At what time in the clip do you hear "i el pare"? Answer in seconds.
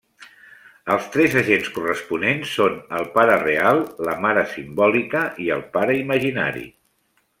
5.47-5.99